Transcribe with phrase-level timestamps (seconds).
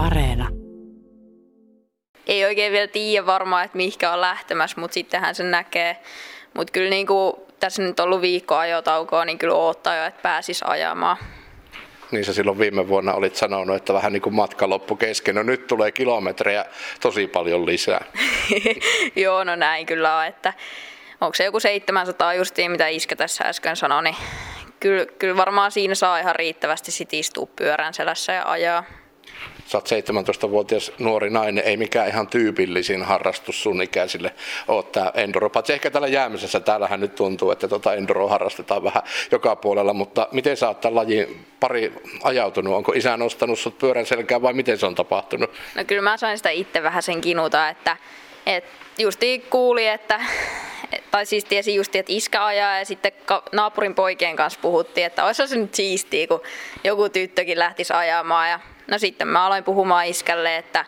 [0.00, 0.48] Areena.
[2.26, 5.96] Ei oikein vielä tiedä varmaan, että mihinkä on lähtemässä, mutta sittenhän se näkee.
[6.54, 10.22] Mutta kyllä niin kuin, tässä nyt on ollut viikko ajotaukoa, niin kyllä odottaa jo, että
[10.22, 11.16] pääsis ajamaan.
[12.10, 15.34] Niin sä silloin viime vuonna olit sanonut, että vähän niin kuin matka loppu kesken.
[15.34, 16.64] No nyt tulee kilometrejä
[17.00, 18.04] tosi paljon lisää.
[19.16, 20.52] Joo, no näin kyllä on, että
[21.20, 24.16] onko se joku 700 justiin, mitä Iskä tässä äsken sanoi, niin
[24.80, 28.84] kyllä, kyllä varmaan siinä saa ihan riittävästi sit istua pyörän selässä ja ajaa.
[29.70, 34.34] Sä oot 17-vuotias nuori nainen, ei mikään ihan tyypillisin harrastus sun ikäisille
[34.68, 35.50] ole tämä enduro.
[35.50, 40.28] Paitsi ehkä täällä jäämisessä, täällähän nyt tuntuu, että tota enduro harrastetaan vähän joka puolella, mutta
[40.32, 42.74] miten sä oot tämän lajin pari ajautunut?
[42.74, 45.50] Onko isä nostanut sut pyörän selkään vai miten se on tapahtunut?
[45.74, 47.96] No kyllä mä sain sitä itse vähän sen kinuta, että,
[48.46, 50.20] että justiin kuuli, että
[51.10, 53.12] tai siis tiesi just, että iskä ajaa ja sitten
[53.52, 56.42] naapurin poikien kanssa puhuttiin, että olisi se nyt siistiä, kun
[56.84, 58.50] joku tyttökin lähtisi ajamaan.
[58.50, 60.84] Ja no sitten mä aloin puhumaan iskälle, että,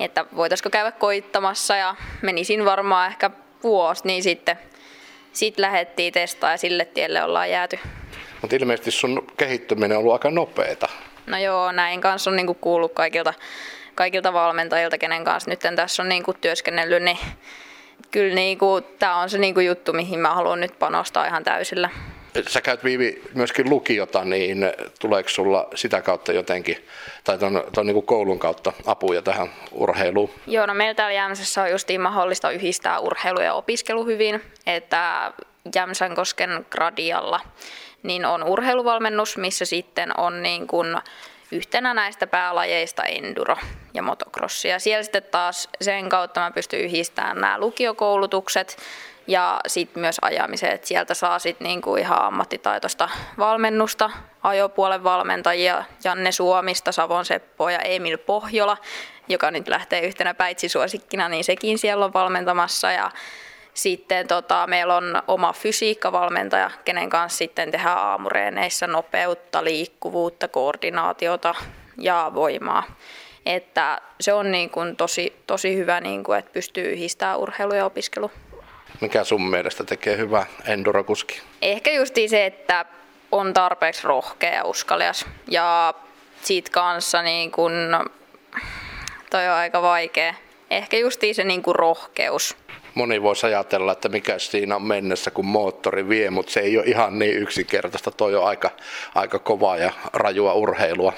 [0.00, 3.30] että voitaisiko käydä koittamassa ja menisin varmaan ehkä
[3.62, 4.58] vuosi, niin sitten
[5.32, 7.78] sit lähdettiin testaa ja sille tielle ollaan jääty.
[8.40, 10.88] Mutta ilmeisesti sun kehittyminen on ollut aika nopeeta.
[11.26, 13.34] No joo, näin kanssa on niinku kuullut kaikilta,
[13.94, 17.18] kaikilta valmentajilta, kenen kanssa nyt tässä on niinku työskennellyt, niin
[18.10, 21.90] kyllä niinku, tämä on se niinku juttu, mihin mä haluan nyt panostaa ihan täysillä.
[22.48, 24.66] Sä käyt Viivi myöskin lukiota, niin
[25.00, 26.86] tuleeko sulla sitä kautta jotenkin,
[27.24, 30.30] tai ton, ton niin koulun kautta apuja tähän urheiluun?
[30.46, 35.32] Joo, no meillä täällä Jämsässä on justiin mahdollista yhdistää urheilu ja opiskelu hyvin, että
[35.74, 37.40] Jämsänkosken gradialla
[38.02, 40.96] niin on urheiluvalmennus, missä sitten on niin kuin
[41.52, 43.56] yhtenä näistä päälajeista enduro
[43.94, 44.68] ja motocrossi.
[44.68, 48.76] Ja siellä sitten taas sen kautta mä pystyn yhdistämään nämä lukiokoulutukset
[49.30, 54.10] ja sitten myös ajamiseen, että sieltä saa sitten niinku ihan ammattitaitoista valmennusta,
[54.42, 58.76] ajopuolen valmentajia, Janne Suomista, Savon Seppo ja Emil Pohjola,
[59.28, 63.10] joka nyt lähtee yhtenä päitsisuosikkina, niin sekin siellä on valmentamassa ja
[63.74, 71.54] sitten tota, meillä on oma fysiikkavalmentaja, kenen kanssa sitten tehdään aamureeneissä nopeutta, liikkuvuutta, koordinaatiota
[71.98, 72.82] ja voimaa.
[73.46, 77.84] Että se on niin kuin tosi, tosi hyvä, niin kuin, että pystyy yhdistämään urheilu ja
[77.84, 78.30] opiskelu.
[79.00, 81.40] Mikä sun mielestä tekee hyvä endurokuski?
[81.62, 82.84] Ehkä justi se, että
[83.32, 85.26] on tarpeeksi rohkea ja uskalias.
[85.48, 85.94] Ja
[86.42, 87.72] siitä kanssa niin kun,
[89.30, 90.34] toi on aika vaikea.
[90.70, 92.56] Ehkä justi se niin kuin rohkeus
[92.94, 96.86] moni voisi ajatella, että mikä siinä on mennessä, kun moottori vie, mutta se ei ole
[96.86, 98.10] ihan niin yksinkertaista.
[98.10, 98.70] Toi on aika,
[99.14, 101.12] aika kovaa ja rajua urheilua.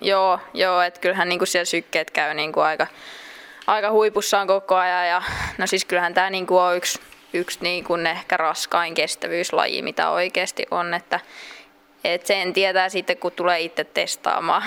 [0.00, 2.86] Joo, joo että kyllähän niin kuin siellä sykkeet käy niin kuin aika,
[3.66, 5.08] aika huipussaan koko ajan.
[5.08, 5.22] Ja,
[5.58, 7.00] no siis kyllähän tämä niin kuin on yksi,
[7.32, 10.94] yksi niin kuin ehkä raskain kestävyyslaji, mitä oikeasti on.
[10.94, 11.20] Että,
[12.04, 14.62] et sen tietää sitten, kun tulee itse testaamaan.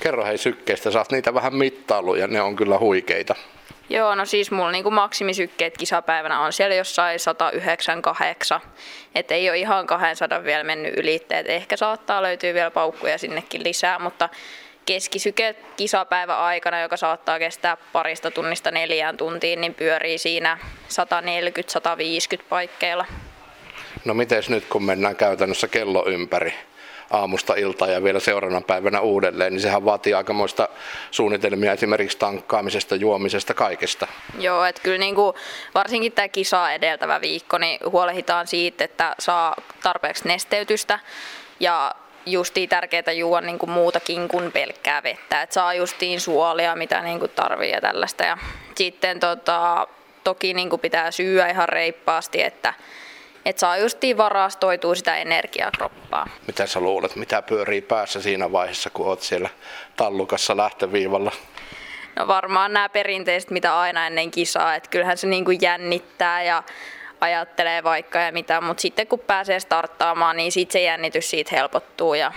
[0.00, 3.34] Kerro hei sykkeistä, saat niitä vähän mittailuja, ne on kyllä huikeita.
[3.88, 8.60] Joo, no siis mulla niinku maksimisykkeet kisapäivänä on siellä jossain 198.
[9.14, 11.20] Että ei ole ihan 200 vielä mennyt yli.
[11.30, 14.28] Et ehkä saattaa löytyä vielä paukkuja sinnekin lisää, mutta
[14.86, 20.58] keskisyke kisapäivän aikana, joka saattaa kestää parista tunnista neljään tuntiin, niin pyörii siinä
[22.38, 23.06] 140-150 paikkeilla.
[24.04, 26.54] No miten nyt kun mennään käytännössä kello ympäri?
[27.10, 30.68] aamusta iltaan ja vielä seuraavana päivänä uudelleen, niin sehän vaatii aikamoista
[31.10, 34.06] suunnitelmia esimerkiksi tankkaamisesta, juomisesta, kaikesta.
[34.38, 35.34] Joo, että kyllä niin kuin,
[35.74, 40.98] varsinkin tämä kisa edeltävä viikko, niin huolehditaan siitä, että saa tarpeeksi nesteytystä
[41.60, 41.94] ja
[42.26, 45.42] justiin tärkeää juoda niin kuin muutakin kuin pelkkää vettä.
[45.42, 48.24] että saa justiin suolia, mitä niin kuin tarvii ja tällaista.
[48.24, 48.38] Ja
[48.74, 49.88] sitten tota,
[50.24, 52.74] toki niin kuin pitää syyä ihan reippaasti, että
[53.44, 56.26] että saa justiin varastoitua sitä energiaa kroppaa.
[56.46, 59.48] Mitä sä luulet, mitä pyörii päässä siinä vaiheessa, kun oot siellä
[59.96, 61.32] tallukassa lähtöviivalla?
[62.16, 66.62] No varmaan nämä perinteiset, mitä aina ennen kisaa, että kyllähän se niin kuin jännittää ja
[67.20, 72.14] ajattelee vaikka ja mitä, mutta sitten kun pääsee starttaamaan, niin siitä se jännitys siitä helpottuu
[72.14, 72.32] ja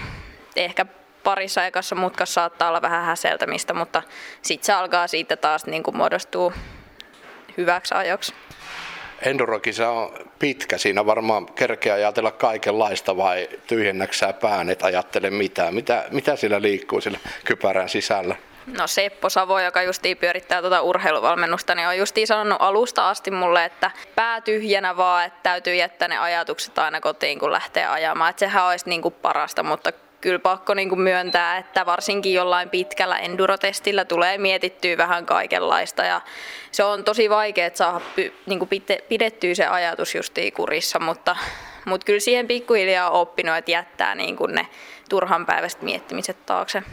[0.55, 0.85] ehkä
[1.23, 4.01] parissa ekassa mutkassa saattaa olla vähän häseltämistä, mutta
[4.41, 6.53] sitten se alkaa siitä taas niin kuin muodostuu
[7.57, 8.33] hyväksi ajoksi.
[9.21, 15.73] Endurokisa on pitkä, siinä varmaan kerkeä ajatella kaikenlaista vai tyhjennäksää pään, et ajattele mitään.
[15.73, 18.35] Mitä, mitä sillä liikkuu sillä kypärän sisällä?
[18.77, 23.65] No Seppo Savo, joka justiin pyörittää tuota urheiluvalmennusta, niin on justiin sanonut alusta asti mulle,
[23.65, 28.29] että pää tyhjänä vaan, että täytyy jättää ne ajatukset aina kotiin, kun lähtee ajamaan.
[28.29, 32.69] Että sehän olisi niin kuin parasta, mutta kyllä pakko niin kuin myöntää, että varsinkin jollain
[32.69, 36.21] pitkällä endurotestillä tulee mietittyä vähän kaikenlaista ja
[36.71, 38.01] se on tosi vaikea saada
[38.45, 38.69] niin kuin
[39.09, 41.35] pidettyä se ajatus justiin kurissa, mutta,
[41.85, 44.67] mutta kyllä siihen pikkuhiljaa on oppinut, että jättää niin kuin ne
[45.09, 46.83] turhan päivästä miettimiset taakse.